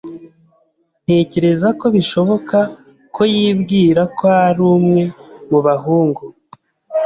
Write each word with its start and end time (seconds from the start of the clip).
Ntekereza 1.03 1.67
ko 1.79 1.85
bishoboka 1.95 2.57
ko 3.15 3.21
yibwira 3.35 4.01
ko 4.17 4.23
ari 4.47 4.61
umwe 4.73 5.03
mu 5.49 5.59
bahungu. 5.65 6.23